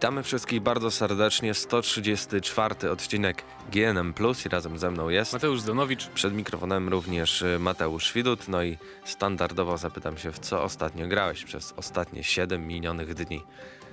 [0.00, 1.54] Witamy wszystkich bardzo serdecznie.
[1.54, 3.42] 134 odcinek
[3.72, 6.06] GNM Plus i razem ze mną jest Mateusz Zdanowicz.
[6.06, 8.48] Przed mikrofonem również y, Mateusz Widut.
[8.48, 13.42] No i standardowo zapytam się, w co ostatnio grałeś przez ostatnie 7 minionych dni.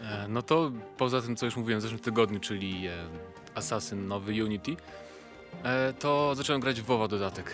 [0.04, 2.92] E, no to poza tym, co już mówiłem w zeszłym tygodniu, czyli e,
[3.56, 4.76] Assassin nowy Unity,
[5.64, 7.52] e, to zacząłem grać w WoWa dodatek.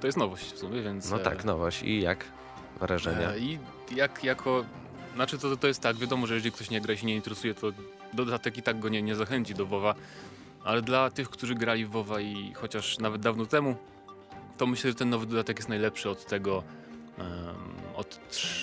[0.00, 1.10] To jest nowość w sumie, więc...
[1.10, 1.82] No tak, nowość.
[1.82, 2.24] I jak
[2.80, 3.36] wrażenia?
[3.36, 3.58] I
[3.96, 4.64] jak jako...
[5.14, 7.54] Znaczy to, to jest tak, wiadomo, że jeżeli ktoś nie gra i się nie interesuje,
[7.54, 7.72] to
[8.12, 9.94] dodatek i tak go nie, nie zachęci do WoWa.
[10.64, 13.76] Ale dla tych, którzy grali w WoWa i chociaż nawet dawno temu,
[14.58, 16.62] to myślę, że ten nowy dodatek jest najlepszy od tego,
[17.18, 17.26] em,
[17.96, 18.20] od,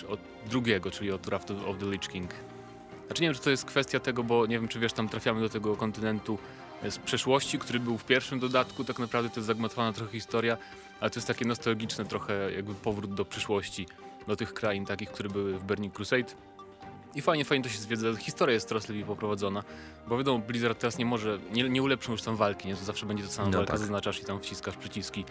[0.10, 0.20] od
[0.50, 2.32] drugiego, czyli od Wrath of the Lich King.
[3.06, 5.42] Znaczy nie wiem, czy to jest kwestia tego, bo nie wiem, czy wiesz, tam trafiamy
[5.42, 6.38] do tego kontynentu
[6.90, 10.58] z przeszłości, który był w pierwszym dodatku, tak naprawdę to jest zagmatwana trochę historia,
[11.00, 13.88] ale to jest takie nostalgiczne trochę jakby powrót do przyszłości,
[14.28, 16.26] do tych krain takich, które były w Burning Crusade.
[17.16, 18.16] I fajnie, fajnie to się zwiedza.
[18.16, 19.64] Historia jest coraz lepiej poprowadzona,
[20.08, 22.76] bo wiadomo, Blizzard teraz nie może, nie, nie ulepszą już tam walki, nie?
[22.76, 23.80] To zawsze będzie to sama No walka, tak.
[23.80, 25.26] zaznaczasz i tam wciskasz przyciski,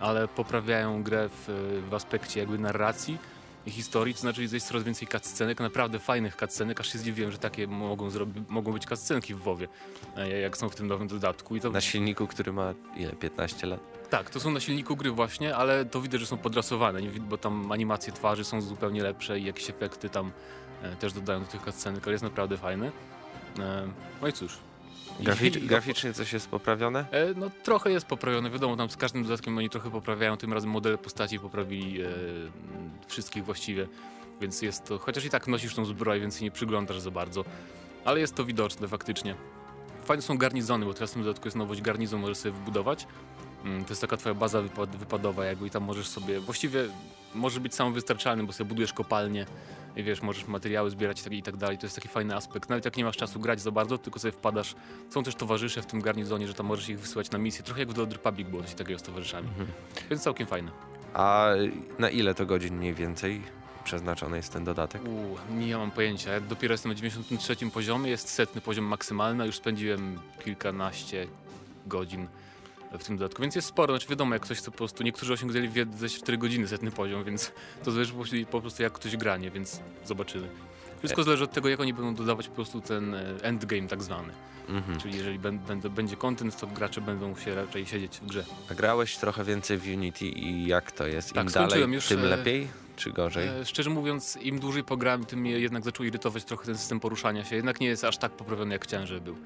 [0.00, 1.44] ale poprawiają grę w,
[1.90, 3.18] w aspekcie jakby narracji
[3.66, 7.38] i historii, to znaczy jest coraz więcej cutscenek, naprawdę fajnych cutscenek, aż się zdziwiłem, że
[7.38, 8.08] takie mogą,
[8.48, 9.68] mogą być cutscenki w WoWie,
[10.16, 11.56] e, jak są w tym nowym dodatku.
[11.56, 13.12] I to, Na silniku, który ma ile?
[13.12, 13.80] 15 lat?
[14.10, 17.72] Tak, to są na silniku gry właśnie, ale to widać, że są podrasowane, bo tam
[17.72, 20.32] animacje twarzy są zupełnie lepsze i jakieś efekty tam
[20.82, 22.92] e, też dodają do tych cutscenek, ale jest naprawdę fajny.
[23.58, 23.88] E,
[24.22, 24.58] no i cóż.
[25.20, 27.06] Graficz, graficznie coś jest poprawione?
[27.10, 30.70] E, no trochę jest poprawione, wiadomo, tam z każdym dodatkiem oni trochę poprawiają, tym razem
[30.70, 32.08] modele postaci poprawili e,
[33.06, 33.88] wszystkich właściwie,
[34.40, 37.44] więc jest to, chociaż i tak nosisz tą zbroję, więc nie przyglądasz za bardzo,
[38.04, 39.34] ale jest to widoczne faktycznie.
[40.04, 43.06] Fajne są garnizony, bo teraz w tym dodatku jest nowość, garnizon możesz sobie wybudować.
[43.64, 46.84] Mm, To jest taka twoja baza wypad wypadowa jakby i tam możesz sobie, właściwie
[47.34, 49.46] może być samowystarczalny, bo sobie budujesz kopalnię
[49.96, 51.78] i wiesz, możesz materiały zbierać i tak, i tak dalej.
[51.78, 52.68] To jest taki fajny aspekt.
[52.70, 54.74] Nawet jak nie masz czasu grać za bardzo, tylko sobie wpadasz.
[55.10, 57.64] Są też towarzysze w tym garnizonie, że tam możesz ich wysyłać na misję.
[57.64, 59.48] Trochę jak w The Old Republic było coś takiego z towarzyszami.
[59.48, 59.68] Mhm.
[60.10, 60.70] Więc całkiem fajne.
[61.14, 61.46] A
[61.98, 63.42] na ile to godzin mniej więcej
[63.84, 65.02] przeznaczony jest ten dodatek?
[65.08, 66.32] Uuu, nie mam pojęcia.
[66.32, 71.26] Ja dopiero jestem na 93 poziomie, jest setny poziom maksymalny, a już spędziłem kilkanaście
[71.86, 72.26] godzin
[72.98, 73.94] w tym dodatku, więc jest sporo.
[73.94, 77.52] Znaczy wiadomo, jak ktoś po prostu, niektórzy osiągnęli w 24 godziny setny poziom, więc
[77.84, 78.12] to zależy
[78.50, 80.48] po prostu jak ktoś granie, więc zobaczymy.
[81.06, 84.32] Wszystko zależy od tego, jak oni będą dodawać po prostu ten e, endgame tak zwany.
[84.68, 85.00] Mhm.
[85.00, 85.38] Czyli jeżeli
[85.90, 88.44] będzie content, to gracze będą się raczej siedzieć w grze.
[88.70, 91.28] A grałeś trochę więcej w Unity i jak to jest?
[91.28, 92.68] Im Tak, dalej, już, tym e, lepiej?
[92.96, 93.48] Czy gorzej?
[93.48, 97.44] E, szczerze mówiąc, im dłużej pograłem, tym mnie jednak zaczął irytować trochę ten system poruszania
[97.44, 97.56] się.
[97.56, 99.36] Jednak nie jest aż tak poprawiony, jak chciałem, żeby był.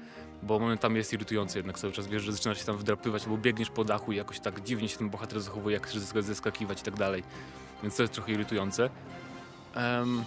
[0.43, 2.07] Bo momentami jest irytujący jednak cały czas.
[2.07, 4.97] Wiesz, że zaczynasz się tam wdrapywać, albo biegniesz po dachu i jakoś tak dziwnie się
[4.97, 7.23] ten bohater zachowuje, jak chcesz zesk- zeskakiwać i tak dalej.
[7.83, 8.89] Więc to jest trochę irytujące.
[9.75, 10.23] Em,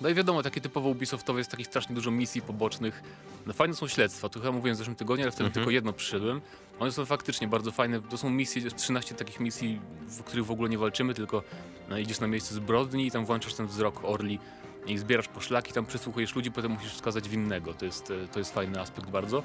[0.00, 3.02] no i wiadomo, takie typowo Ubisoftowe jest takich strasznie dużo misji pobocznych.
[3.46, 5.54] No fajne są śledztwa, tu chyba mówiłem w zeszłym tygodniu, ale wtedy Mhm.
[5.54, 6.40] tylko jedno przyszedłem.
[6.80, 8.00] One są faktycznie bardzo fajne.
[8.02, 11.42] To są misje, 13 takich misji, w których w ogóle nie walczymy, tylko
[11.88, 14.38] no, idziesz na miejsce zbrodni i tam włączasz ten wzrok orli
[14.86, 17.74] i zbierasz poszlaki, tam przesłuchujesz ludzi, potem musisz wskazać winnego.
[17.74, 19.42] To jest, e, to jest fajny aspekt bardzo.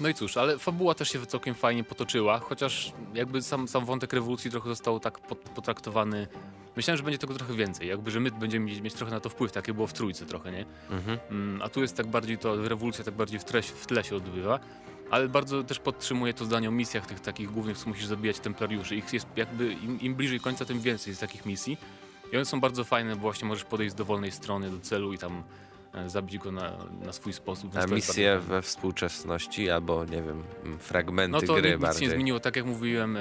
[0.00, 4.12] No i cóż, ale fabuła też się całkiem fajnie potoczyła, chociaż jakby sam, sam wątek
[4.12, 6.26] rewolucji trochę został tak pot, potraktowany.
[6.78, 9.28] Myślałem, że będzie tego trochę więcej, jakby, że my będziemy mieć, mieć trochę na to
[9.28, 10.66] wpływ, tak jak było w trójce trochę, nie?
[10.90, 11.18] Mhm.
[11.30, 14.16] Mm, a tu jest tak bardziej to, rewolucja tak bardziej w, treś, w tle się
[14.16, 14.60] odbywa,
[15.10, 18.96] ale bardzo też podtrzymuję to zdanie o misjach tych takich głównych, co musisz zabijać templariuszy.
[18.96, 21.78] Ich jest jakby, im, im bliżej końca, tym więcej jest takich misji.
[22.32, 25.18] I one są bardzo fajne, bo właśnie możesz podejść z dowolnej strony do celu i
[25.18, 25.42] tam
[25.94, 26.72] e, zabić go na,
[27.04, 27.76] na swój sposób.
[27.76, 30.42] A misje bardzo we współczesności albo, nie wiem,
[30.78, 32.08] fragmenty No to gry nic bardziej.
[32.08, 33.20] nie zmieniło, tak jak mówiłem, e,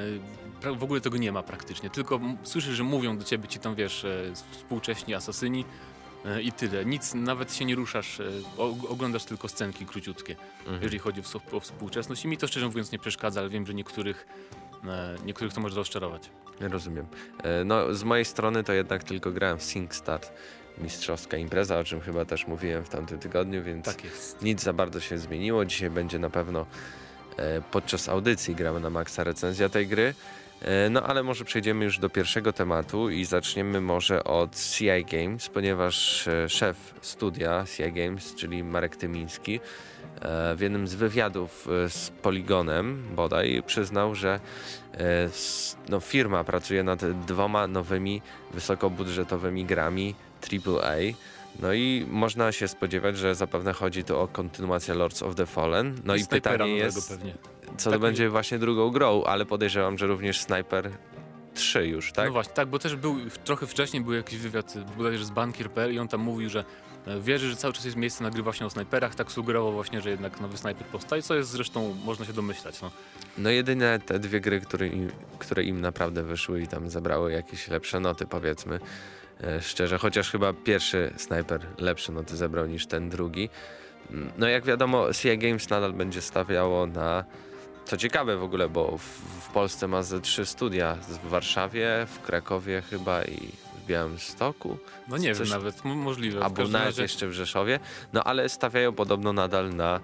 [0.78, 4.06] w ogóle tego nie ma praktycznie, tylko słyszysz, że mówią do ciebie ci tam, wiesz,
[4.06, 5.66] e, współcześni asasyni
[6.25, 6.85] e, i tyle.
[6.85, 8.23] Nic, nawet się nie ruszasz, e,
[8.90, 10.75] oglądasz tylko scenki króciutkie, Mhm.
[10.75, 13.65] jeżeli chodzi o, współ- o współczesność i mi to szczerze mówiąc nie przeszkadza, ale wiem,
[13.68, 14.27] że niektórych,
[15.25, 16.30] niektórych to może rozczarować.
[16.60, 17.06] Rozumiem.
[17.65, 20.31] No, z mojej strony to jednak tylko grałem w SingStart,
[20.77, 23.98] mistrzowska impreza, o czym chyba też mówiłem w tamtym tygodniu, więc Tak
[24.42, 25.65] nic za bardzo się zmieniło.
[25.65, 26.65] Dzisiaj będzie na pewno
[27.71, 30.13] podczas audycji gramy na maksa recenzja tej gry.
[30.62, 35.50] E, No ale może przejdziemy już do pierwszego tematu i zaczniemy może od CI Games,
[35.50, 39.59] ponieważ e, szef studia CI Games, czyli Marek Tymiński,
[40.21, 44.39] e, w jednym z wywiadów z Poligonem bodaj przyznał, że
[45.89, 48.21] no, firma pracuje nad dwoma nowymi
[48.53, 50.95] wysokobudżetowymi grami AAA.
[51.60, 55.95] No i można się spodziewać, że zapewne chodzi tu o kontynuację Lords of the Fallen.
[56.06, 57.33] No i pytanie jest, Pewnie.
[57.78, 60.90] Co to Tak będzie właśnie drugą grą, ale podejrzewam, że również Sniper
[61.54, 62.25] 3 już, tak?
[62.25, 66.00] No właśnie, tak, bo też był trochę wcześniej był jakiś wywiad bodajże z Bankier.pl i
[66.00, 66.64] on tam mówił, że
[67.08, 70.10] e, wierzy, że cały czas jest miejsce, nagrywa się o snajperach, tak sugerował właśnie, że
[70.10, 72.81] jednak nowy snajper powstaje, co jest zresztą, można się domyślać.
[72.81, 72.92] No.
[73.38, 77.68] No jedyne te dwie gry, które im, które im naprawdę wyszły i tam zabrały jakieś
[77.68, 78.80] lepsze noty, powiedzmy.
[79.44, 83.50] E, szczerze, chociaż chyba pierwszy Sniper lepsze noty zebrał niż ten drugi.
[84.12, 87.24] Mm, No jak wiadomo, CI Games nadal będzie stawiało na...
[87.88, 89.01] Co ciekawe w ogóle, bo w,
[89.45, 90.95] w Polsce ma ze trzy studia.
[90.95, 93.51] W Warszawie, w Krakowie chyba i
[93.84, 94.78] w Białymstoku.
[95.07, 96.44] No nie Coś- wiem nawet, możliwe.
[96.44, 97.80] Albo nawet razie, jeszcze w Rzeszowie.
[98.13, 100.00] No ale stawiają podobno nadal na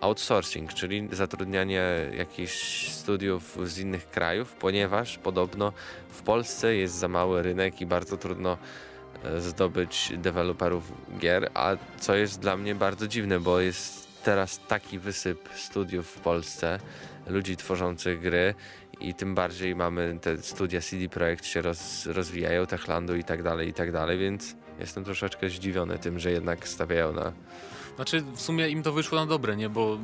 [0.00, 1.82] outsourcing, czyli zatrudnianie
[2.16, 5.72] jakichś studiów z innych krajów, ponieważ podobno
[6.10, 8.58] w Polsce jest za mały rynek i bardzo trudno
[9.24, 14.98] e, zdobyć deweloperów gier, a co jest dla mnie bardzo dziwne, bo jest teraz taki
[14.98, 16.80] wysyp studiów w Polsce,
[17.30, 18.54] ludzi tworzących gry
[19.00, 23.68] i tym bardziej mamy te studia CD Projekt się roz, rozwijają, Techlandu i tak dalej,
[23.68, 27.32] i tak dalej, więc jestem troszeczkę zdziwiony tym, że jednak stawiają na
[27.96, 29.68] Znaczy w sumie im to wyszło na dobre, nie?
[29.68, 29.98] Bo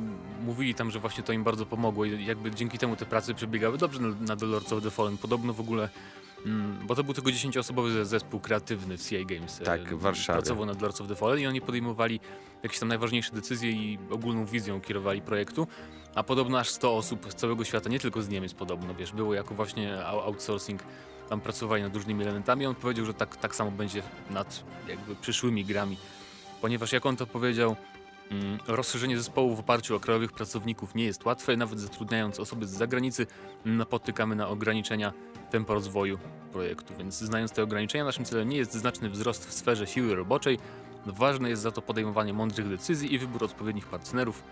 [0.45, 3.77] mówili tam, że właśnie to im bardzo pomogło i jakby dzięki temu te prace przebiegały
[3.77, 5.17] dobrze na, na The Lords of the Fallen.
[5.17, 5.89] Podobno w ogóle,
[6.47, 9.59] mm, bo to był tylko 10-osobowy ze- zespół kreatywny w CI Games.
[9.65, 10.37] Tak, e, w Warszawie.
[10.39, 12.19] Pracował nad Lords of the Fallen i oni podejmowali
[12.63, 15.67] jakieś tam najważniejsze decyzje i ogólną wizją kierowali projektu.
[16.15, 19.33] A podobno aż 100 osób z całego świata, nie tylko z Niemiec podobno, wiesz, było
[19.33, 20.81] jako właśnie outsourcing,
[21.29, 22.65] tam pracowali nad różnymi elementami.
[22.65, 25.97] On powiedział, że tak, tak samo będzie nad jakby przyszłymi grami.
[26.61, 27.75] Ponieważ jak on to powiedział,
[28.31, 32.69] Mm, Rozszerzenie zespołu w oparciu o krajowych pracowników nie jest łatwe, nawet zatrudniając osoby z
[32.69, 33.27] zagranicy
[33.65, 35.13] napotykamy na ograniczenia
[35.51, 36.17] tempa rozwoju
[36.51, 40.59] projektu, więc znając te ograniczenia naszym celem nie jest znaczny wzrost w sferze siły roboczej,
[41.05, 44.43] ważne jest za to podejmowanie mądrych decyzji i wybór odpowiednich partnerów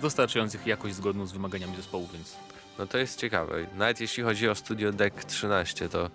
[0.00, 2.36] dostarczających jakość zgodną z wymaganiami zespołu, więc
[2.78, 3.66] No to jest ciekawe.
[3.76, 6.10] Nawet jeśli chodzi o studio Deck 13, to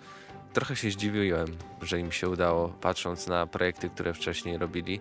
[0.53, 1.48] trochę się zdziwiłem,
[1.81, 5.00] że im się udało, patrząc na projekty, które wcześniej robili.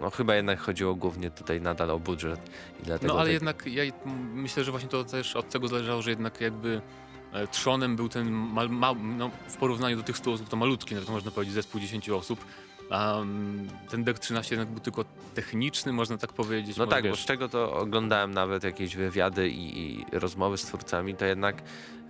[0.00, 2.40] No chyba jednak chodziło głównie tutaj nadal o budżet
[2.80, 3.82] i dlatego No ale tak- jednak ja
[4.34, 6.80] myślę, że właśnie to też od tego zależało, że jednak jakby
[7.50, 11.10] trzonem był ten mal, ma, no, w porównaniu do tych 100 osób to malutki, nawet
[11.10, 12.44] można powiedzieć zespół 10 osób.
[12.90, 15.04] Mm, ten DEC 13 jednak był tylko
[15.34, 16.76] techniczny, można tak powiedzieć.
[16.76, 20.62] No tak, bo wiesz, z czego to oglądałem nawet jakieś wywiady i, i rozmowy z
[20.62, 21.62] twórcami, to jednak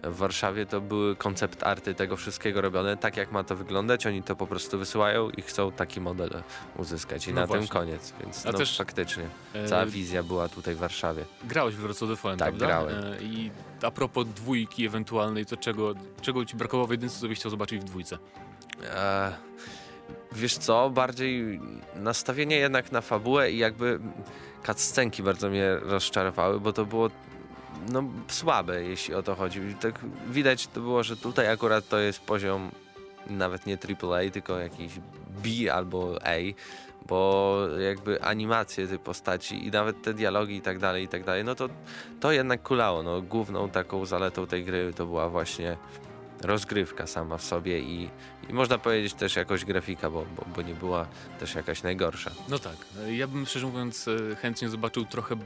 [0.05, 4.07] w Warszawie to były koncept arty tego wszystkiego robione tak, jak ma to wyglądać.
[4.07, 6.43] Oni to po prostu wysyłają i chcą taki model
[6.77, 7.29] uzyskać.
[7.29, 7.67] I No na właśnie.
[7.67, 8.13] tym koniec.
[8.21, 11.25] Więc A no, też- faktycznie e, cała wizja była tutaj w Warszawie.
[11.45, 12.67] grałeś w Wrocław Fallen, Tak, prawda?
[12.67, 12.95] grałem.
[13.15, 13.51] E, I
[13.83, 17.81] a propos dwójki ewentualnej, to czego, czego ci brakowało w jedynce, co byś chciał zobaczyć
[17.81, 18.19] w dwójce?
[18.85, 19.33] E,
[20.33, 21.61] wiesz co, bardziej
[21.97, 24.01] nastawienie jednak na fabułę i jakby
[24.67, 27.11] cutscenki bardzo mnie rozczarowały, bo to było
[27.93, 29.61] no, słabe, jeśli o to chodzi.
[29.81, 29.95] Tak
[30.31, 32.71] widać to było, że tutaj akurat to jest poziom
[33.27, 34.93] nawet nie AAA, tylko jakiś
[35.29, 36.37] B albo A,
[37.07, 41.45] bo jakby animacje tej postaci i nawet te dialogi i tak dalej, i tak dalej,
[41.45, 41.69] no to
[42.21, 43.03] to jednak kulało.
[43.03, 45.77] No, główną taką zaletą tej gry to była właśnie
[46.43, 48.11] rozgrywka sama w sobie i,
[48.49, 51.07] i można powiedzieć też jakoś grafika, bo, bo, bo nie była
[51.41, 52.31] też jakaś najgorsza.
[52.49, 52.77] No tak,
[53.11, 55.37] ja bym szczerze mówiąc e, chętnie zobaczył trochę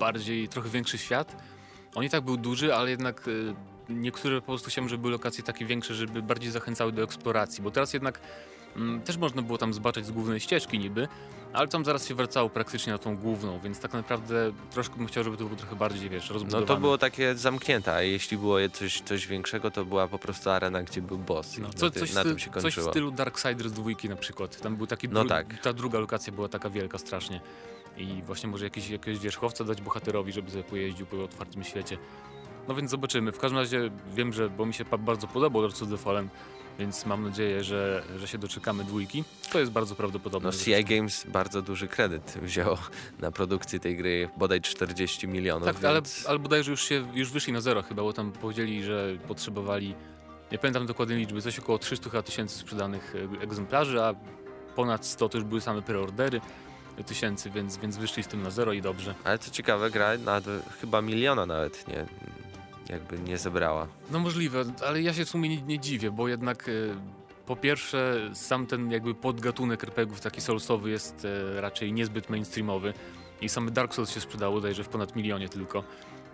[0.00, 1.36] bardziej, trochę większy świat.
[1.94, 5.44] On i tak był duży, ale jednak e, niektóre po prostu chciałem, żeby były lokacje
[5.44, 8.20] takie większe, żeby bardziej zachęcały do eksploracji, bo teraz jednak
[9.04, 11.08] też można było tam zobaczyć z głównej ścieżki niby,
[11.52, 15.24] ale tam zaraz się wracało praktycznie na tą główną, więc tak naprawdę troszkę bym chciał,
[15.24, 16.66] żeby to było trochę bardziej, wiesz, No rozbudowane.
[16.66, 20.82] to było takie zamknięte, a jeśli było coś, coś większego, to była po prostu arena,
[20.82, 21.58] gdzie był boss.
[21.58, 22.90] i No, na, co, ty, coś, na tym się coś w kończyło.
[22.90, 24.60] stylu Darksiders dwójki na przykład.
[24.60, 25.58] Tam był taki No tak.
[25.62, 27.40] ta druga lokacja była taka wielka strasznie.
[27.96, 31.98] I właśnie może jakiś, jakiegoś wierzchowca dać bohaterowi, żeby sobie pojeździł po otwartym świecie.
[32.68, 33.32] No więc zobaczymy.
[33.32, 36.28] W każdym razie wiem, że bo mi się bardzo podobał Lords of the Fallen,
[36.78, 39.24] więc mam nadzieję, że, że się doczekamy dwójki.
[39.52, 40.50] To jest bardzo prawdopodobne.
[40.50, 42.78] No CI Games bardzo duży kredyt wzięło
[43.20, 45.68] na produkcję tej gry, bodaj 40 milionów.
[45.68, 46.26] Tak, ale, więc...
[46.28, 49.94] ale bodajże już się już wyszli na zero chyba, bo tam powiedzieli, że potrzebowali,
[50.52, 54.14] nie pamiętam dokładnej liczby, coś około 300 chyba tysięcy sprzedanych e, egzemplarzy, a
[54.76, 56.40] ponad 100 to już były same preordery
[57.06, 59.14] tysięcy, więc, więc wyszli z tym na zero i dobrze.
[59.24, 60.46] Ale co ciekawe, gra nawet,
[60.80, 62.06] chyba miliona nawet nie,
[62.92, 63.88] jakby nie zebrała.
[64.10, 66.72] No możliwe, ale ja się w sumie nie, nie dziwię, bo jednak e,
[67.46, 72.94] po pierwsze sam ten jakby podgatunek RPGów taki soulsowy jest e, raczej niezbyt mainstreamowy
[73.40, 75.84] i same Dark Souls się sprzedało bodajże w ponad milionie tylko.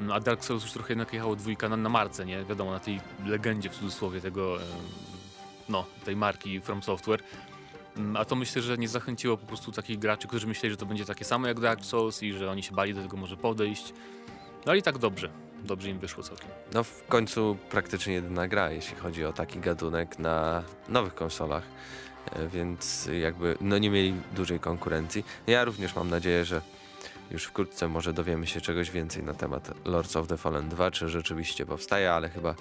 [0.01, 2.45] No, A Dark Souls już trochę jednak jechało dwójka na, na marce, nie?
[2.45, 4.65] Wiadomo, na tej legendzie w cudzysłowie tego, e,
[5.69, 7.23] no, tej marki From Software.
[7.97, 10.87] Mm, A to myślę, że nie zachęciło po prostu takich graczy, którzy myśleli, że to
[10.87, 13.93] będzie takie samo jak Dark Souls i że oni się bali do tego może podejść.
[14.67, 15.31] No i tak dobrze.
[15.65, 16.49] Dobrze im wyszło całkiem.
[16.75, 21.63] No w końcu praktycznie jedyna gra, jeśli chodzi o taki gatunek na nowych konsolach.
[22.33, 25.25] e, więc jakby no nie mieli dużej konkurencji.
[25.47, 26.61] Ja również mam nadzieję, że
[27.31, 31.09] już wkrótce może dowiemy się czegoś więcej na temat Lords of the Fallen 2, czy
[31.09, 32.55] rzeczywiście powstaje, ale chyba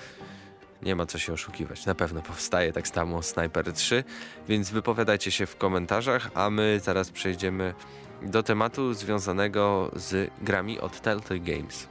[0.82, 1.86] nie ma co się oszukiwać.
[1.86, 4.04] Na pewno powstaje tak samo Sniper 3,
[4.48, 7.74] więc wypowiadajcie się w komentarzach, a my zaraz przejdziemy
[8.22, 11.88] do tematu związanego z grami od Telltale Games.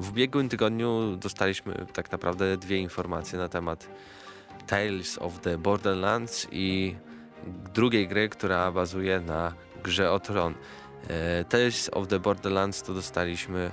[0.00, 3.88] W ubiegłym tygodniu dostaliśmy tak naprawdę dwie informacje na temat
[4.66, 6.96] Tales of the Borderlands i
[7.74, 9.52] drugiej gry, która bazuje na
[9.84, 10.54] grze o tron.
[11.08, 13.70] E, Tales of the Borderlands to dostaliśmy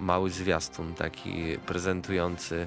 [0.00, 2.66] mały zwiastun, taki prezentujący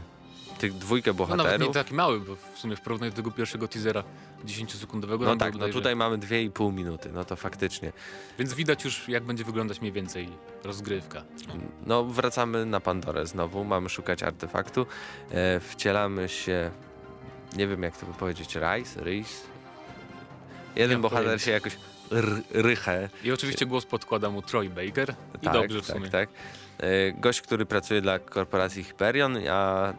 [0.58, 1.74] tych dwójkę No nawet nie bohaterów.
[1.74, 4.04] taki mały, bo w sumie w porównaniu do tego pierwszego teasera
[4.46, 5.20] 10-sekundowego.
[5.20, 7.92] No tam tak, no tutaj mamy 2,5 minuty, no to faktycznie.
[8.40, 10.30] Więc widać już, jak będzie wyglądać mniej więcej
[10.64, 11.24] rozgrywka.
[11.86, 14.86] No wracamy na Pandorę znowu, mamy szukać artefaktu,
[15.32, 16.72] e, wcielamy się,
[17.56, 19.42] nie wiem jak to by powiedzieć, Rice, Rys.
[20.76, 21.46] Jeden mam bohater pojęcia.
[21.46, 21.78] się jakoś
[22.52, 23.10] rychę.
[23.24, 25.16] I oczywiście głos podkłada mu Troy Baker.
[25.42, 26.10] I tak, dobrze w tak, sumie.
[26.10, 26.30] tak.
[26.78, 29.94] E, Gość, który pracuje dla korporacji Hyperion, a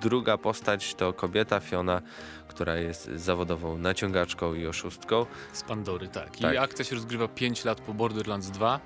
[0.00, 2.02] druga postać to kobieta Fiona,
[2.48, 5.26] która jest zawodową naciągaczką i oszustką.
[5.52, 6.38] Z Pandory, tak.
[6.40, 6.56] I Tak.
[6.56, 8.80] akcja się rozgrywa 5 lat po Borderlands 2,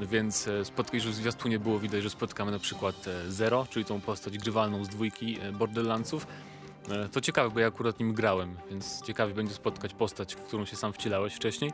[0.00, 3.84] więc e, spotkaj, że w zwiastunie było widać, że spotkamy na przykład e, Zero, czyli
[3.84, 6.26] tą postać grywalną z dwójki e, Borderlandsów.
[7.12, 10.76] To ciekawe, bo ja akurat nim grałem, więc ciekawie będzie spotkać postać, w którą się
[10.76, 11.72] sam wcielałeś wcześniej.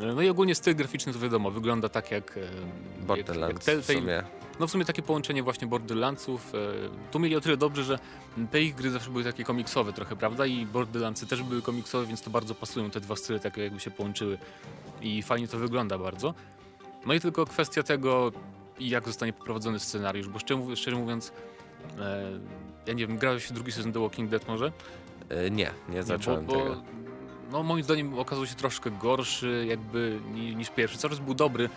[0.00, 3.64] No i ogólnie styl graficzny to wiadomo, wygląda tak jak, e, jak, jak Borderlands w
[3.64, 4.24] Telltale.
[4.60, 6.52] No w sumie takie połączenie właśnie Borderlandsów.
[6.54, 6.58] E,
[7.10, 7.98] tu mieli o tyle dobrze, że
[8.50, 10.46] te ich gry zawsze były takie komiksowe trochę, prawda?
[10.46, 13.90] I Borderlandsy też były komiksowe, więc to bardzo pasują te dwa style, tak jakby się
[13.90, 14.38] połączyły.
[15.02, 16.34] I fajnie to wygląda bardzo.
[17.06, 18.32] No i tylko kwestia tego,
[18.80, 21.32] jak zostanie poprowadzony scenariusz, bo szczerze, mówiąc- szczerze mówiąc,
[21.98, 22.30] e,
[22.86, 24.72] ja nie wiem, grałeś w drugi sezon The Walking Dead może?
[25.28, 26.82] E, Nie, nie zacząłem bo, bo, tego.
[27.52, 30.98] No moim zdaniem okazał się troszkę gorszy jakby ni- niż pierwszy.
[30.98, 31.68] Cały czas był dobry,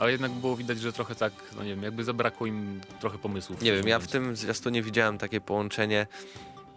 [0.00, 3.62] ale jednak było widać, że trochę tak, no nie wiem, jakby zabrakło im trochę pomysłów.
[3.62, 6.06] Nie wiem, ja w tym zwiastunie widziałem takie połączenie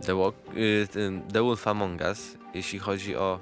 [0.06, 0.88] The, Walk, y,
[1.34, 3.39] The Wolf Among Us, jeśli chodzi o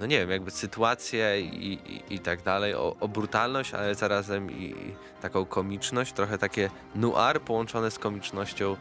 [0.00, 4.50] no nie wiem, jakby sytuację i, i, i tak dalej, o, o brutalność, ale zarazem
[4.50, 8.76] i, i taką komiczność, trochę takie noir połączone z komicznością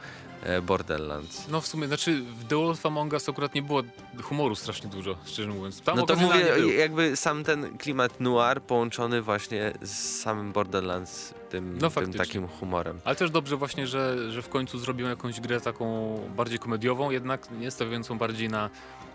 [0.61, 1.47] Borderlands.
[1.47, 3.83] No w sumie, znaczy w The Wolf Among Us akurat nie było
[4.23, 5.81] humoru strasznie dużo, szczerze mówiąc.
[5.81, 11.77] Tam No to mówię, jakby sam ten klimat noir połączony właśnie z samym Borderlands, tym,
[11.81, 12.99] No tym takim humorem.
[13.03, 17.51] Ale też dobrze właśnie, że, że w końcu zrobią jakąś grę taką bardziej komediową, jednak
[17.51, 18.69] nie stawiającą bardziej na,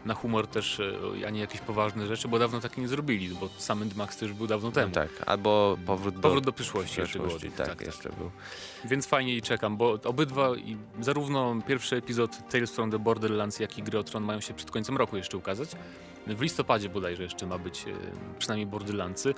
[0.04, 3.48] na humor też, e, a nie jakieś poważne rzeczy, bo dawno takie nie zrobili, bo
[3.58, 4.88] sam Max już był dawno temu.
[4.88, 7.68] No tak, albo powrót do, Powrót do przyszłości, jeszcze przeszłości, było.
[7.68, 8.30] tak, jeszcze był.
[8.84, 10.50] Więc fajnie i czekam, bo obydwa,
[11.00, 14.70] zarówno pierwszy epizod Tales from the Borderlands, jak i Gry o Tron mają się przed
[14.70, 15.70] końcem roku jeszcze ukazać.
[16.26, 17.92] W listopadzie bodajże jeszcze ma być e,
[18.38, 19.34] przynajmniej Borderlandsy.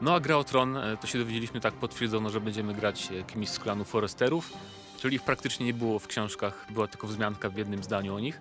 [0.00, 3.48] No a Gra o Tron, e, to się dowiedzieliśmy, tak potwierdzono, że będziemy grać kimś
[3.48, 4.52] z klanu Foresterów,
[5.00, 8.40] czyli ich praktycznie nie było w książkach, była tylko wzmianka w jednym zdaniu o nich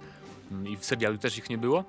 [0.70, 1.84] i w serialu też ich nie było.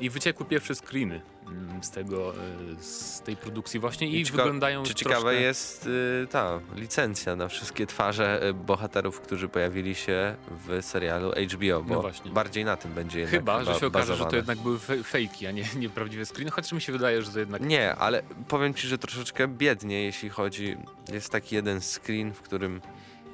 [0.00, 2.36] I wyciekły pierwsze screeny mm, z tego, e,
[2.82, 5.34] z tej produkcji właśnie i, I cieka- wyglądają Czy troszkę...
[5.34, 11.82] jest y, ta licencja na wszystkie twarze y, bohaterów, którzy pojawili się w serialu HBO,
[11.82, 14.30] bo No bardziej na tym będzie jednak Chyba, że się okaże, że bazowane.
[14.30, 17.38] to jednak były fe- fejki, a nie nieprawdziwe screeny, chociaż mi się wydaje, że to
[17.38, 17.62] jednak...
[17.62, 20.76] Nie, ale powiem ci, że troszeczkę biednie, jeśli chodzi.
[21.12, 22.80] Jest taki jeden screen, w którym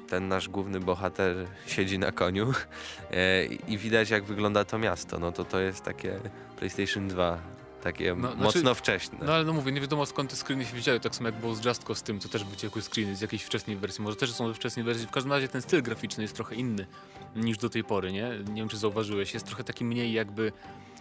[0.09, 1.35] ten nasz główny bohater
[1.67, 2.53] siedzi na koniu
[3.11, 5.19] e, i widać, jak wygląda to miasto.
[5.19, 6.19] No to to jest takie
[6.57, 7.37] PlayStation 2,
[7.83, 9.17] takie No, znaczy- mocno wcześne.
[9.21, 11.55] No ale no mówię, nie wiadomo skąd te screeny się wzięły, tak samo jak było
[11.55, 14.47] z Just Cause tym, to też wyciekły screeny z jakiejś wczesnej wersji, może też są
[14.47, 16.87] ze wczesnej wersji, w każdym razie ten styl graficzny jest trochę inny
[17.35, 18.29] niż do tej pory, nie?
[18.47, 20.51] Nie wiem, czy zauważyłeś, jest trochę taki mniej jakby,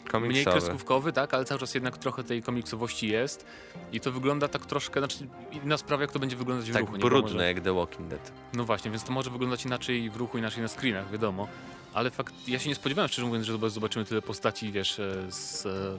[0.04, 0.56] mniej Komiksowe.
[0.58, 3.46] kreskówkowy, tak, ale cały czas jednak trochę tej komiksowości jest
[3.92, 5.18] i to wygląda tak troszkę, znaczy
[5.64, 6.92] inna sprawa, jak to będzie wyglądać w Tak ruchu.
[6.96, 7.02] nie?
[7.02, 8.32] Bo brudne, jak The Walking Dead.
[8.54, 11.48] No właśnie, więc to może wyglądać inaczej w ruchu, inaczej na screenach, wiadomo.
[11.94, 15.66] Ale fakt, ja się nie spodziewałem, szczerze mówiąc, że zobaczymy tyle postaci, wiesz, e, z
[15.66, 15.98] e,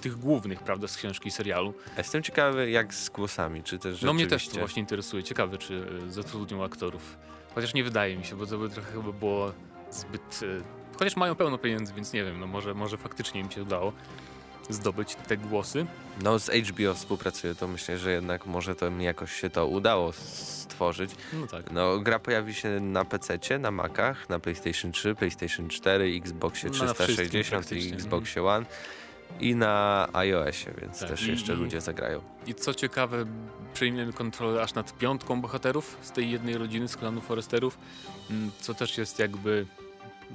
[0.00, 1.74] tych głównych, prawda, z książki i serialu.
[1.98, 5.22] Jestem ciekawy, jak z głosami, czy też No mnie też to właśnie interesuje.
[5.22, 7.16] Ciekawe, czy e, zatrudnią aktorów.
[7.54, 9.52] Chociaż nie wydaje mi się, bo to by trochę chyba było
[9.90, 10.40] zbyt...
[11.00, 13.92] Chociaż mają pełno pieniędzy, więc nie wiem, no może, może faktycznie im się udało
[14.70, 15.86] zdobyć te głosy.
[16.22, 20.12] No z HBO współpracuję, to myślę, że jednak może to mi jakoś się to udało
[20.12, 21.10] stworzyć.
[21.32, 21.70] No tak.
[21.70, 26.84] No, gra pojawi się na PC, na Macach, na PlayStation 3, PlayStation 4, Xboxie No,
[26.84, 28.66] na wszystkim 360 i Xboxie One.
[29.40, 32.20] i na iOSie, więc Tak, też jeszcze i- ludzie zagrają.
[32.46, 33.24] I co ciekawe,
[33.74, 37.78] przejmiemy kontrolę aż nad piątką bohaterów z tej jednej rodziny, z klanu Foresterów,
[38.30, 39.66] mm, co też jest jakby,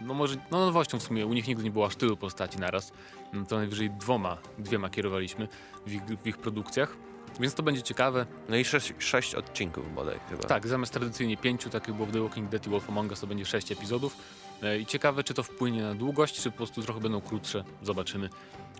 [0.01, 2.91] no może, no nowością w sumie, u nich nigdy nie było aż tylu postaci naraz,
[3.33, 5.47] Mm, to najwyżej dwoma, dwiema kierowaliśmy
[5.87, 6.97] w ich, w ich produkcjach,
[7.39, 8.25] więc to będzie ciekawe.
[8.49, 10.43] No i sześć, sześć odcinków bodaj chyba.
[10.43, 13.19] Tak, zamiast tradycyjnie pięciu, tak jak było w The Walking Dead i Wolf Among Us,
[13.19, 14.17] to będzie sześć epizodów.
[14.63, 18.29] E, I ciekawe, czy to wpłynie na długość, czy po prostu trochę będą krótsze, zobaczymy.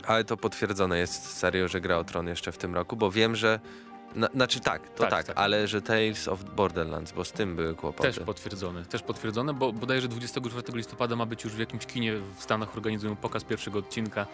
[0.08, 3.36] Ale to potwierdzone jest serio, że gra o Tron jeszcze w tym roku, bo wiem,
[3.36, 3.60] że.
[4.16, 5.38] Na, znaczy tak, to Tak, tak, tak.
[5.38, 8.14] ale że Tales of Borderlands, bo z tym były kłopoty.
[8.14, 12.44] Też potwierdzone, też potwierdzone, bo bodajże 24 listopada ma być już w jakimś kinie w
[12.44, 14.26] Stanach organizują pokaz pierwszego odcinka.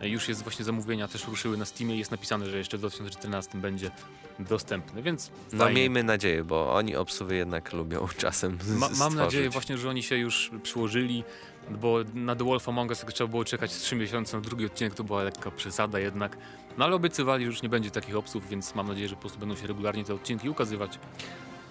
[0.00, 3.90] Już jest właśnie zamówienia, też ruszyły na Steamie jest napisane, że jeszcze w 2014 będzie
[4.38, 5.80] dostępny, więc No fajnie.
[5.80, 10.16] miejmy nadzieję, bo oni obsuwy jednak lubią czasem Ma, mam nadzieję właśnie, że oni się
[10.16, 11.24] już przyłożyli,
[11.70, 15.04] bo na The Wolf Among Us trzeba było czekać 3 miesiące na drugi odcinek, to
[15.04, 16.36] była lekka przesada jednak.
[16.78, 19.38] No ale obiecywali, że już nie będzie takich obsług, więc mam nadzieję, że po prostu
[19.38, 20.98] będą się regularnie te odcinki ukazywać.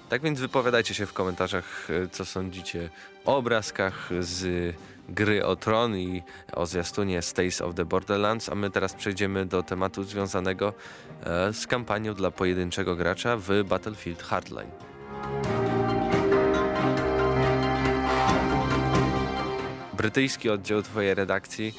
[0.09, 2.89] Tak więc wypowiadajcie się w komentarzach, e, co sądzicie
[3.25, 4.75] o obrazkach z
[5.09, 9.63] gry o Tron i o zwiastunie Stays of the Borderlands, a my teraz przejdziemy do
[9.63, 10.73] tematu związanego
[11.23, 14.71] e, z kampanią dla pojedynczego gracza w Battlefield Hardline.
[19.93, 21.73] Brytyjski oddział twojej redakcji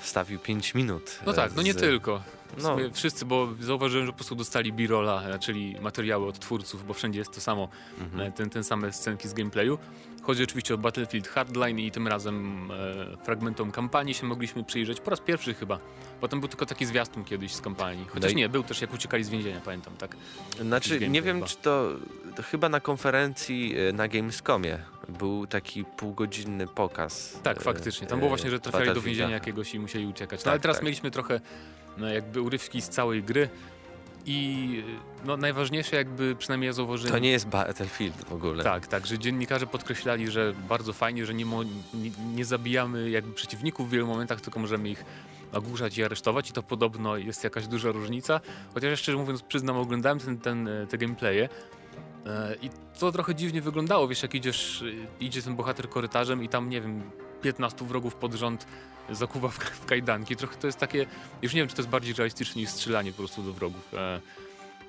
[0.00, 1.18] wstawił 5 minut.
[1.26, 2.22] No e, tak, no nie z- tylko.
[2.56, 2.68] W No.
[2.68, 6.94] sumie wszyscy, bo zauważyłem, że po prostu dostali B-rolla, e, czyli materiały od twórców, bo
[6.94, 7.68] wszędzie jest to samo,
[8.00, 8.20] Mhm.
[8.28, 9.78] e, ten, ten same scenki z gameplayu.
[10.22, 15.10] Chodzi oczywiście o Battlefield Hardline i tym razem e, fragmentom kampanii się mogliśmy przyjrzeć po
[15.10, 15.78] raz pierwszy chyba.
[16.20, 18.04] Potem był tylko taki zwiastun kiedyś z kampanii.
[18.08, 20.16] Chociaż No i- nie, był też jak uciekali z więzienia, pamiętam, tak?
[20.60, 21.46] Znaczy, nie wiem, chyba.
[21.48, 21.88] czy to,
[22.36, 24.78] to chyba na konferencji e, na Gamescomie
[25.08, 27.38] był taki półgodzinny pokaz.
[27.42, 28.06] Tak, e, faktycznie.
[28.06, 30.40] Tam e, było właśnie, że trafiali do więzienia jakiegoś i musieli uciekać.
[30.40, 30.84] No, Tak, ale teraz tak.
[30.84, 31.40] mieliśmy trochę
[31.98, 33.48] no, jakby urywki z całej gry
[34.26, 34.68] i
[35.24, 37.12] no, najważniejsze jakby, przynajmniej ja zauważyłem...
[37.12, 38.64] To nie jest Battlefield w ogóle.
[38.64, 41.62] Tak, tak, że dziennikarze podkreślali, że bardzo fajnie, że nie, mo-
[41.94, 45.04] nie, nie zabijamy jakby przeciwników w wielu momentach, tylko możemy ich
[45.52, 48.40] ogłuszać i aresztować i to podobno jest jakaś duża różnica.
[48.74, 51.48] Chociaż ja szczerze mówiąc przyznam, oglądałem ten, ten, e, te gameplaye e,
[52.62, 56.70] i to trochę dziwnie wyglądało, wiesz, jak idziesz, e, idzie ten bohater korytarzem i tam,
[56.70, 57.10] nie wiem,
[57.42, 58.66] 15 wrogów pod rząd
[59.10, 60.36] zakuwa w, w kajdanki.
[60.36, 61.06] Trochę to jest takie,
[61.42, 63.94] już nie wiem, czy to jest bardziej realistyczne niż strzelanie po prostu do wrogów.
[63.94, 64.20] E,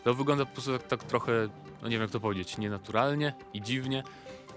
[0.04, 1.50] to wygląda po prostu tak, tak trochę,
[1.82, 4.04] no nie wiem jak to powiedzieć, nienaturalnie i dziwnie.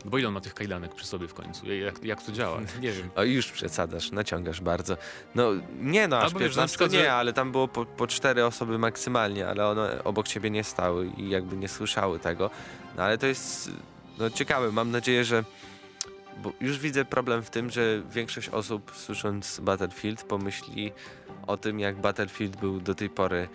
[0.07, 1.73] Bo ile on ma tych kajdanek przy sobie w końcu?
[1.73, 2.61] Jak, jak to działa?
[2.83, 3.11] Nie wiem.
[3.17, 4.97] O, już przesadzasz, naciągasz bardzo.
[5.35, 7.87] No nie no, aż Albo wiesz, 15 na przykład, nie, że- ale tam było po,
[7.87, 12.51] po cztery osoby maksymalnie, ale one obok ciebie nie stały i jakby nie słyszały tego.
[12.97, 13.71] No ale to jest
[14.19, 15.45] no, ciekawe, mam nadzieję, że
[16.43, 20.93] bo już widzę problem w tym, że większość osób słysząc Battlefield pomyśli
[21.47, 23.49] o tym, jak Battlefield był do tej pory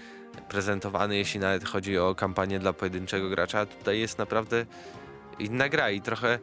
[0.50, 4.66] prezentowany, jeśli nawet chodzi o kampanię dla pojedynczego gracza, tutaj jest naprawdę
[5.40, 6.40] inna gra i trochę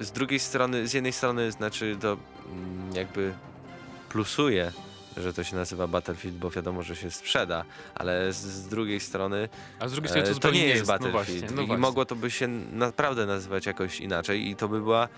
[0.00, 2.16] z drugiej strony, z jednej strony znaczy to
[2.52, 3.34] mm, jakby
[4.08, 4.72] plusuje,
[5.16, 9.48] że to się nazywa Battlefield, bo wiadomo, że się sprzeda, ale z, z drugiej strony
[9.78, 11.66] A z drugiej strony to, e, to zupełnie nie jest No Battlefield właśnie, no i
[11.66, 11.80] właśnie.
[11.80, 15.08] mogło to by się naprawdę nazywać jakoś inaczej i to by była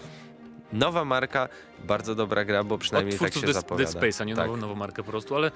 [0.73, 1.49] nowa marka,
[1.85, 3.93] bardzo dobra gra, bo przynajmniej Od tak się Dead, zapowiada.
[3.93, 4.47] Dead Space'a, nie tak.
[4.47, 5.51] nową, nową markę po prostu, ale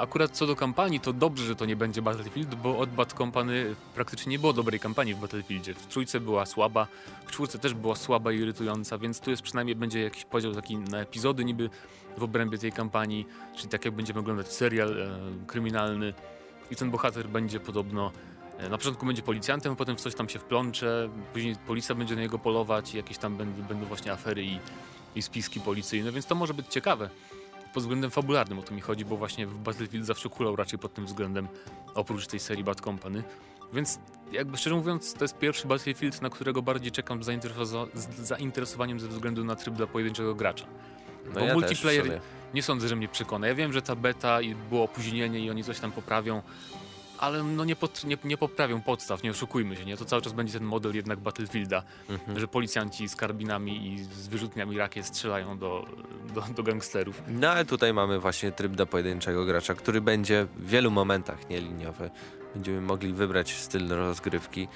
[0.00, 3.74] akurat co do kampanii, to dobrze, że to nie będzie Battlefield, bo od Bad Company
[3.94, 5.74] praktycznie nie było dobrej kampanii w Battlefieldzie.
[5.74, 6.86] W trójce była słaba,
[7.26, 10.76] w czwórce też była słaba i irytująca, więc tu jest przynajmniej będzie jakiś podział taki
[10.76, 11.70] na epizody niby
[12.16, 16.14] w obrębie tej kampanii, czyli tak jak będziemy oglądać serial e, kryminalny
[16.70, 18.12] i ten bohater będzie podobno
[18.58, 22.20] e, na początku będzie policjantem, potem w coś tam się wplącze, później policja będzie na
[22.20, 24.58] niego polować i jakieś tam będą, będą właśnie afery i,
[25.14, 27.10] i spiski policyjne, więc to może być ciekawe.
[27.74, 30.94] Pod względem fabularnym o to mi chodzi, bo właśnie w Battlefield zawsze kulał raczej pod
[30.94, 31.48] tym względem,
[31.94, 33.22] oprócz tej serii Bad Company.
[33.72, 33.98] Więc
[34.32, 39.00] jakby szczerze mówiąc, to jest pierwszy Battlefield, na którego bardziej czekam z, zainteresowa- z zainteresowaniem
[39.00, 40.64] ze względu na tryb dla pojedynczego gracza.
[41.26, 42.20] No bo ja multiplayer-.
[42.54, 43.46] Nie sądzę, że mnie przekona.
[43.46, 46.42] Ja wiem, że ta beta i było opóźnienie i oni coś tam poprawią,
[47.22, 49.96] ale no nie, pot- nie, nie poprawią podstaw, nie oszukujmy się, nie?
[49.96, 52.40] To cały czas będzie ten model jednak Battlefielda, Mhm.
[52.40, 55.86] że policjanci z karbinami i z wyrzutniami rakiet strzelają do,
[56.34, 57.22] do, do gangsterów.
[57.28, 62.10] No ale tutaj mamy właśnie tryb dla pojedynczego gracza, który będzie w wielu momentach nieliniowy.
[62.54, 64.68] Będziemy mogli wybrać styl rozgrywki.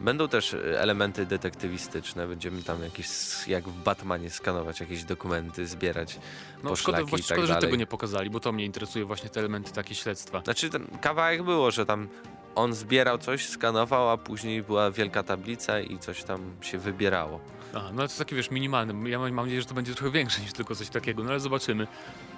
[0.00, 2.26] Będą też e, elementy detektywistyczne.
[2.26, 3.08] Będziemy tam jakieś,
[3.46, 6.18] jak w Batmanie, skanować jakieś dokumenty, zbierać
[6.62, 9.04] No szkoda, poszlaki i właśnie tak szkoda że tego nie pokazali, bo to mnie interesuje
[9.04, 10.40] właśnie te elementy takie śledztwa.
[10.40, 12.08] Znaczy ten kawałek było, że tam
[12.54, 17.40] on zbierał coś, skanował, a później była wielka tablica i coś tam się wybierało.
[17.74, 19.10] A, no to takie wiesz, minimalne.
[19.10, 21.40] Ja mam mam nadzieję, że to będzie trochę większe niż tylko coś takiego, no ale
[21.40, 21.86] zobaczymy.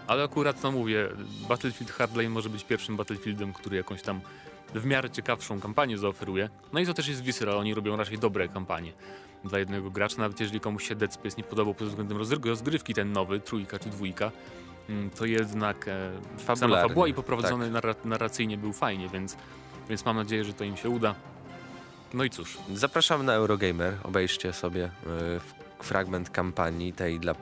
[0.06, 1.08] Ale akurat, no mówię,
[1.48, 4.20] Battlefield Hardline może być pierwszym Battlefieldem, który jakąś tam
[4.74, 6.48] w miarę ciekawszą kampanię zaoferuje.
[6.72, 8.92] No i to też jest Visceral, oni robią raczej dobre kampanie.
[9.44, 12.94] Dla jednego gracza, nawet jeżeli komuś się Dead Space nie podobał pod względem rozgry- rozgrywki
[12.94, 14.30] ten nowy, trójka czy dwójka,
[14.88, 16.10] mm, to jednak e,
[16.56, 19.36] sama fabuła i poprowadzony narra- narracyjnie był fajnie, więc,
[19.88, 21.14] więc mam nadzieję, że to im się uda.
[22.14, 27.34] No i cóż, Zapraszam na Eurogamer, obejrzcie sobie w- fragment kampanii tej dla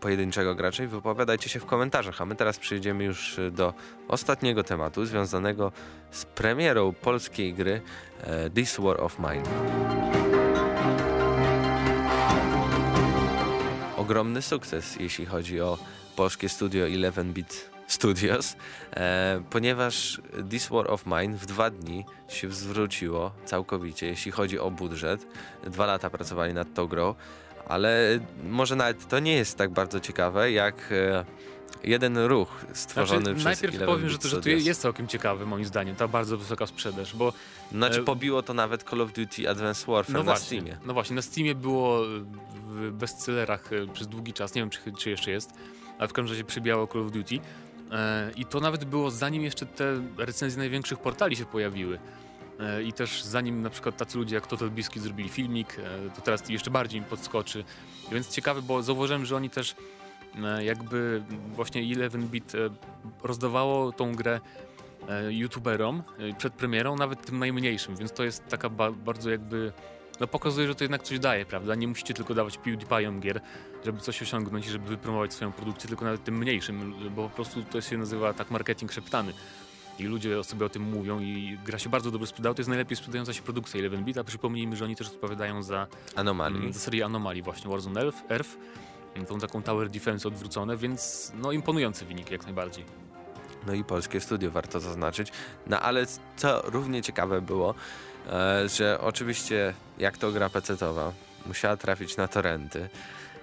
[0.00, 3.74] pojedynczego gracza i wypowiadajcie się w komentarzach, a my teraz przejdziemy już y, do
[4.08, 5.72] ostatniego tematu związanego
[6.10, 7.80] z premierą polskiej gry
[8.20, 9.42] e, This War of Mine.
[13.96, 15.78] Ogromny sukces, jeśli chodzi o
[16.16, 18.56] polskie studio 11-bit Studios,
[18.96, 20.20] e, ponieważ
[20.50, 25.26] This War of Mine w dwa dni się zwróciło całkowicie, jeśli chodzi o budżet.
[25.64, 27.14] Dwa lata pracowali nad tą grą,
[27.68, 31.24] ale może nawet to nie jest tak bardzo ciekawe, jak e,
[31.84, 35.46] jeden ruch stworzony znaczy, przez najpierw 11-bit powiem, że to, że to jest całkiem ciekawy
[35.46, 37.32] moim zdaniem, ta bardzo wysoka sprzedaż, bo
[37.72, 40.78] Znaczy e, pobiło to nawet Call of Duty Advanced Warfare no na właśnie, Steamie.
[40.84, 42.02] no właśnie, na Steamie było
[42.66, 45.50] w bestsellerach e, przez długi czas, nie wiem czy, czy jeszcze jest,
[45.98, 47.38] ale w każdym razie przybijało Call of Duty
[47.92, 51.98] e, i to nawet było zanim jeszcze te recenzje największych portali się pojawiły.
[52.60, 56.20] E, I też zanim na przykład tacy ludzie jak Total Biscuit zrobili filmik, e, to
[56.22, 57.64] teraz jeszcze bardziej im podskoczy.
[58.12, 59.74] Więc ciekawe, bo zauważyłem, że oni też
[60.44, 62.58] e, jakby właśnie 11-bit e,
[63.22, 64.40] rozdawało tą grę
[65.30, 66.02] youtuberom
[66.38, 69.72] przed premierą, nawet tym najmniejszym, więc to jest taka ba bardzo jakby
[70.20, 71.74] no pokazuje, że to jednak coś daje, prawda?
[71.74, 73.40] Nie musicie tylko dawać PewDiePie'om gier,
[73.84, 77.62] żeby coś osiągnąć i żeby wypromować swoją produkcję, tylko nawet tym mniejszym, bo po prostu
[77.62, 79.32] to się nazywa tak marketing szeptany.
[79.98, 82.54] I ludzie sobie o tym mówią i gra się bardzo dobrze sprzedała.
[82.54, 86.58] To jest najlepiej sprzedająca się produkcja 11-bit, a przypomnijmy, że oni też odpowiadają za, Anomalii.
[86.58, 88.50] mm, za serię Anomalii właśnie, Warzone Earth, Earth,
[89.28, 92.84] tą taką Tower Defense odwrócone, więc no imponujący wynik jak najbardziej.
[93.66, 95.32] No i polskie studio, warto zaznaczyć.
[95.66, 97.74] No ale co równie ciekawe było,
[98.26, 101.12] e, że oczywiście jak to gra pecetowa,
[101.46, 102.88] musiała trafić na torrenty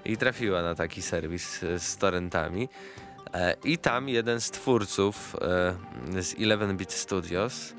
[0.05, 2.69] i trafiła na taki serwis e, z torrentami.
[3.33, 5.35] E, I tam jeden z twórców
[6.15, 7.73] e, z 11-bit Studios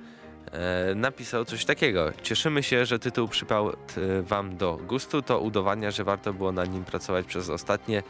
[0.53, 2.13] e, napisał coś takiego.
[2.23, 3.75] Cieszymy się, że tytuł przypadł e,
[4.23, 5.23] wam do gustu.
[5.23, 8.03] To udowadnia, że warto było nad nim pracować przez ostatnie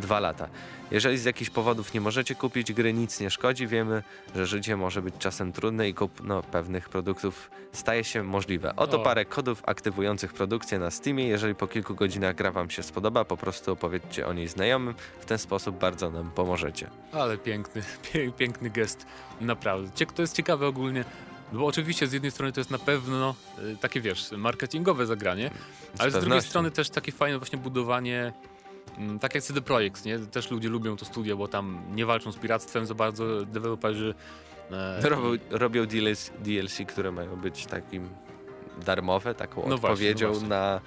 [0.00, 0.48] dwa lata.
[0.90, 3.66] Jeżeli z jakichś powodów nie możecie kupić gry, nic nie szkodzi.
[3.66, 4.02] Wiemy,
[4.34, 8.76] że życie może być czasem trudne i kupno pewnych produktów staje się możliwe.
[8.76, 9.04] Oto O.
[9.04, 11.28] parę kodów aktywujących produkcję na Steamie.
[11.28, 14.94] Jeżeli po kilku godzinach gra Wam się spodoba, po prostu opowiedzcie o niej znajomym.
[15.20, 16.90] W ten sposób bardzo nam pomożecie.
[17.12, 19.06] Ale piękny, pie, piękny gest,
[19.40, 19.90] naprawdę.
[19.94, 21.04] Cie- To jest ciekawe ogólnie,
[21.52, 25.50] bo oczywiście z jednej strony to jest na pewno y, takie, wiesz, marketingowe zagranie,
[25.98, 26.48] ale z drugiej pewnością.
[26.50, 28.32] strony też takie fajne właśnie budowanie,
[29.20, 30.18] tak jak CD Projekt, nie?
[30.18, 34.14] Też ludzie lubią to studio, bo tam nie walczą z piractwem za bardzo deweloperzy.
[34.70, 38.08] e, Robią, robią DLC, DLC, które mają być takim
[38.86, 40.48] darmowe, taką No właśnie, odpowiedzią no właśnie.
[40.48, 40.80] na.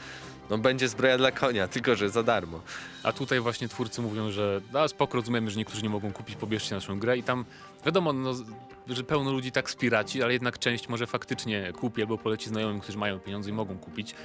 [0.50, 2.62] No będzie zbroja dla konia, tylko że za darmo.
[3.04, 6.76] A tutaj właśnie twórcy mówią, że a spoko, rozumiemy, że niektórzy nie mogą kupić, pobierzcie
[6.76, 7.46] naszą grę i tam
[7.86, 8.34] wiadomo, no,
[8.88, 12.98] że pełno ludzi tak spiraci, ale jednak część może faktycznie kupi albo poleci znajomym, którzy
[12.98, 14.15] mają pieniądze i mogą kupić.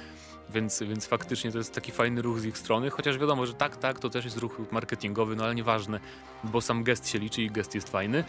[0.53, 3.77] Więc, więc faktycznie to jest taki fajny ruch z ich strony, chociaż wiadomo, że tak,
[3.77, 5.99] tak, to też jest ruch marketingowy, no ale nieważne,
[6.43, 8.23] bo sam gest się liczy i gest jest fajny.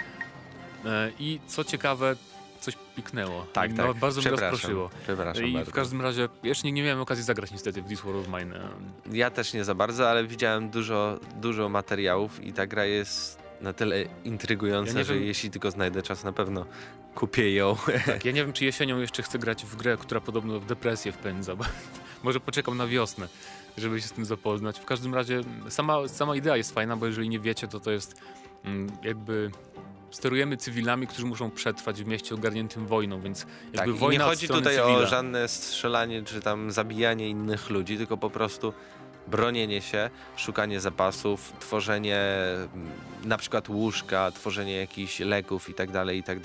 [0.84, 2.16] E, I co ciekawe,
[2.60, 3.46] coś piknęło.
[3.52, 3.96] Tak, no, tak.
[3.96, 4.90] Bardzo mnie rozproszyło.
[5.02, 5.70] Przepraszam I bardzo.
[5.70, 8.68] w każdym razie, jeszcze nie, nie miałem okazji zagrać niestety w This War of Mine.
[9.12, 13.72] Ja też nie za bardzo, ale widziałem dużo, dużo materiałów i ta gra jest na
[13.72, 16.66] tyle intrygująca, Ja że wiem- jeśli tylko znajdę czas, na pewno
[17.14, 17.76] kupię ją.
[18.06, 21.12] Tak, ja nie wiem, czy jesienią jeszcze chcę grać w grę, która podobno w depresję
[21.12, 21.56] wpędza.
[21.56, 21.64] Bo
[22.24, 23.28] może poczekam na wiosnę,
[23.78, 24.80] żeby się z tym zapoznać.
[24.80, 28.20] W każdym razie sama, sama idea jest fajna, bo jeżeli nie wiecie, to to jest
[28.64, 29.50] mm, jakby
[30.10, 34.30] sterujemy cywilami, którzy muszą przetrwać w mieście ogarniętym wojną, więc jakby Tak, wojna nie od
[34.36, 34.98] chodzi tutaj cywila.
[34.98, 38.72] o żadne strzelanie czy tam zabijanie innych ludzi, tylko po prostu
[39.26, 42.90] bronienie się, szukanie zapasów, tworzenie mm,
[43.24, 46.38] na przykład łóżka, tworzenie jakichś leków i tak dalej, i tak.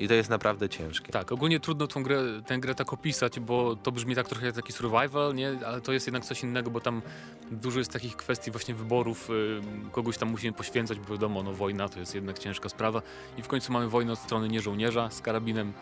[0.00, 1.12] I to jest naprawdę ciężkie.
[1.12, 4.54] Tak, ogólnie trudno tą grę, tę grę tak opisać, bo to brzmi tak trochę jak
[4.54, 5.58] taki survival, nie?
[5.66, 7.02] ale to jest jednak coś innego, bo tam
[7.50, 9.60] dużo jest takich kwestii właśnie wyborów, y,
[9.92, 13.02] kogoś tam musimy poświęcać, bo wiadomo, no wojna to jest jednak ciężka sprawa
[13.38, 15.72] i w końcu mamy wojnę od strony nie żołnierza z karabinem,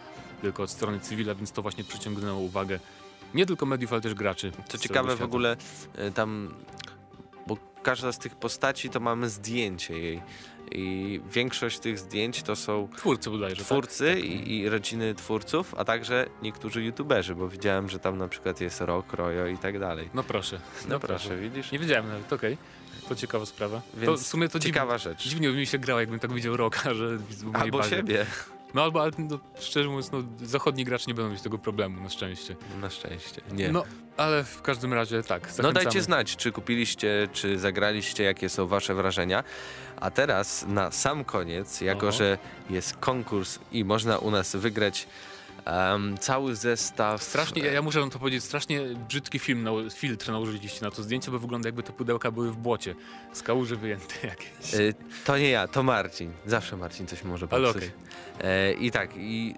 [0.43, 2.79] tylko od strony cywila, więc to właśnie przyciągnęło uwagę
[3.35, 4.53] nie tylko mediów, ale też graczy.
[4.69, 5.57] Co ciekawe w ogóle
[6.09, 6.55] y, tam,
[7.47, 10.23] bo każda z tych postaci to mamy zdjęcie jej.
[10.73, 14.25] I większość tych zdjęć to są Twórcy bodajże, twórcy tak?
[14.25, 18.81] i, i rodziny twórców, a także niektórzy youtuberzy, bo widziałem, że tam na przykład jest
[18.81, 20.11] Rock, Royo i tak dalej.
[20.15, 20.61] No proszę.
[20.89, 21.73] No proszę, widzisz?
[21.73, 22.57] Nie wiedziałem nawet, okej.
[23.09, 23.81] To ciekawa sprawa.
[23.81, 25.29] to Więc w sumie to Ciekawa dziwnie, rzecz.
[25.29, 27.19] dziwnie by mi się grało, jakbym tak widział Roka, że
[27.55, 28.27] Albo siebie.
[28.75, 32.09] No albo, ale no, szczerze mówiąc, no, zachodni gracze nie będą mieć tego problemu, na
[32.09, 32.57] szczęście.
[32.81, 33.41] Na szczęście.
[33.53, 33.69] Nie.
[33.73, 33.85] No,
[34.17, 35.73] ale w każdym razie tak, No zachęcamy.
[35.85, 39.45] dajcie znać, czy kupiliście, czy zagraliście, jakie są wasze wrażenia.
[39.97, 42.17] A teraz na sam koniec, jako Oho.
[42.17, 42.39] że
[42.71, 45.07] jest konkurs i można u nas wygrać
[45.69, 47.23] em, cały zestaw.
[47.23, 51.03] Strasznie, ja, ja muszę wam to powiedzieć, strasznie brzydki film, na, filtr nałożyliście na to
[51.03, 52.95] zdjęcie, bo wygląda jakby te pudełka były w błocie.
[53.33, 54.75] Z kałuży wyjęte jakieś.
[54.75, 56.33] Y, To nie ja, to Marcin.
[56.47, 57.85] Zawsze Marcin coś może Ale popsuć.
[57.85, 57.93] okej.
[58.41, 59.55] E, I tak, i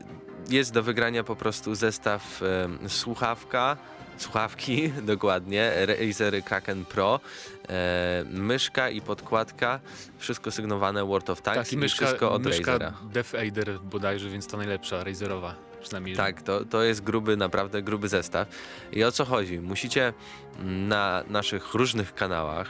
[0.48, 2.42] jest do wygrania po prostu zestaw
[2.88, 3.76] słuchawka,
[4.16, 7.20] słuchawki dokładnie, Razer Kraken Pro,
[7.68, 9.80] e, myszka i podkładka,
[10.18, 12.92] wszystko sygnowane World of Tanks Tak, i i myszka, wszystko od myszka Razera.
[13.12, 16.16] Def Aider bodajże, więc to najlepsza, Razerowa przynajmniej.
[16.16, 18.48] Tak, to, to jest gruby, naprawdę gruby zestaw.
[18.92, 19.60] I o co chodzi?
[19.60, 20.12] Musicie
[20.64, 22.68] na naszych różnych kanałach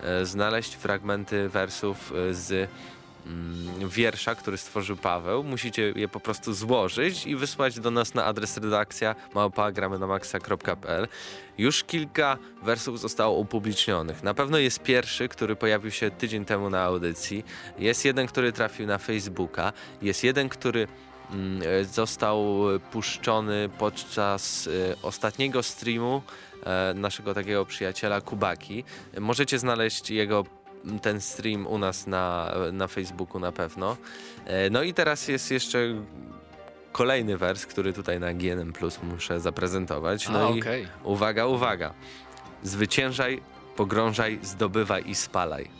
[0.00, 2.70] e, znaleźć fragmenty wersów e, z
[3.26, 5.44] mm, wiersza, który stworzył Paweł.
[5.44, 11.08] Musicie je po prostu złożyć i wysłać do nas na adres redakcja małpa.gramy-na-maxa.pl.
[11.58, 14.22] Już kilka wersów zostało upublicznionych.
[14.22, 17.44] Na pewno jest pierwszy, który pojawił się tydzień temu na audycji.
[17.78, 19.72] Jest jeden, który trafił na Facebooka.
[20.02, 20.88] Jest jeden, który
[21.90, 22.56] został
[22.92, 26.22] puszczony podczas e, ostatniego streamu
[26.66, 28.84] e, naszego takiego przyjaciela Kubaki.
[29.20, 30.44] Możecie znaleźć jego
[31.02, 33.96] ten stream u nas na, na Facebooku na pewno.
[34.46, 35.78] E, No i teraz jest jeszcze
[36.92, 40.26] kolejny wers, który tutaj na GNM Plus muszę zaprezentować.
[40.26, 40.62] A, No i
[41.04, 41.94] uwaga, uwaga.
[42.62, 43.40] Zwyciężaj,
[43.76, 45.70] pogrążaj, zdobywaj i spalaj.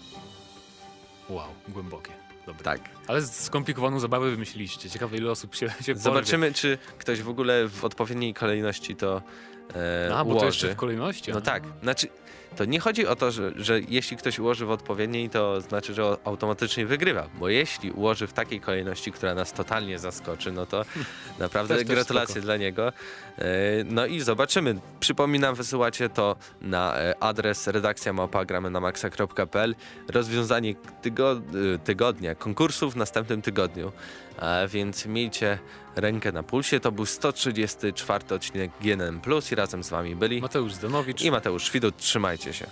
[1.28, 2.19] Wow, głębokie.
[2.46, 2.64] Dobre.
[2.64, 2.80] Tak.
[3.06, 4.90] Ale skomplikowaną zabawę wymyśliliście.
[4.90, 9.22] Ciekawe ile osób się, się Zobaczymy, czy ktoś w ogóle w odpowiedniej kolejności to
[9.76, 10.14] e.
[10.14, 10.40] A, bo ułoży.
[10.40, 11.32] to jeszcze w kolejności.
[11.32, 12.08] No tak, znaczy
[12.56, 16.16] to nie chodzi o to, że, że jeśli ktoś ułoży w odpowiedniej, to znaczy, że
[16.24, 17.26] automatycznie wygrywa.
[17.38, 20.84] Bo jeśli ułoży w takiej kolejności, która nas totalnie zaskoczy, no to
[21.38, 22.44] naprawdę Też- też gratulacje spoko.
[22.44, 22.88] dla niego.
[23.38, 23.42] E,
[23.84, 24.74] No i zobaczymy.
[25.00, 29.74] Przypominam, wysyłacie to na e, adres redakcja małpa.gramy na maxa.pl.
[30.08, 31.32] Rozwiązanie tygo,
[31.74, 33.92] e, tygodnia, konkursów w następnym tygodniu.
[34.38, 35.58] A więc miejcie
[35.96, 36.80] rękę na pulsie.
[36.80, 41.22] To był 134 odcinek GNM Plus i razem z wami byli Mateusz Zdanowicz.
[41.22, 41.96] i Mateusz Widut.
[41.96, 42.66] Trzymajcie się.